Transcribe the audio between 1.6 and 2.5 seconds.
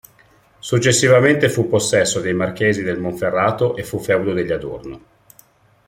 possesso dei